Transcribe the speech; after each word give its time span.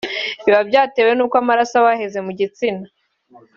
biba 0.43 0.61
byatewe 0.69 1.11
n’uko 1.13 1.35
amaraso 1.41 1.73
aba 1.77 1.91
yaheze 1.93 2.19
mu 2.25 2.31
gitsina 2.39 2.85